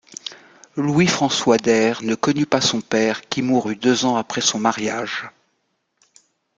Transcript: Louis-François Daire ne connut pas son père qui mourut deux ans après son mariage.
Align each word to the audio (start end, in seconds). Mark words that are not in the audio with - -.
Louis-François 0.77 1.57
Daire 1.57 2.01
ne 2.01 2.15
connut 2.15 2.47
pas 2.47 2.59
son 2.59 2.81
père 2.81 3.21
qui 3.29 3.43
mourut 3.43 3.75
deux 3.75 4.03
ans 4.05 4.15
après 4.15 4.41
son 4.41 4.57
mariage. 4.57 5.27